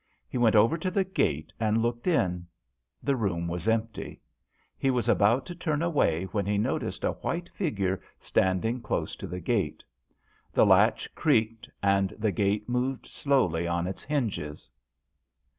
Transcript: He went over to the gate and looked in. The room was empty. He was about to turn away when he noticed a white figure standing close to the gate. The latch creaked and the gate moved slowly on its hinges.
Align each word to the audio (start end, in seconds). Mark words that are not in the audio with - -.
He 0.27 0.39
went 0.39 0.55
over 0.55 0.77
to 0.79 0.89
the 0.89 1.03
gate 1.03 1.53
and 1.59 1.83
looked 1.83 2.07
in. 2.07 2.47
The 3.03 3.15
room 3.15 3.47
was 3.47 3.67
empty. 3.67 4.19
He 4.75 4.89
was 4.89 5.07
about 5.07 5.45
to 5.45 5.53
turn 5.53 5.83
away 5.83 6.23
when 6.23 6.47
he 6.47 6.57
noticed 6.57 7.03
a 7.03 7.11
white 7.11 7.49
figure 7.53 8.01
standing 8.19 8.81
close 8.81 9.15
to 9.17 9.27
the 9.27 9.39
gate. 9.39 9.83
The 10.53 10.65
latch 10.65 11.13
creaked 11.13 11.69
and 11.83 12.15
the 12.17 12.31
gate 12.31 12.67
moved 12.67 13.05
slowly 13.05 13.67
on 13.67 13.85
its 13.85 14.01
hinges. 14.01 14.71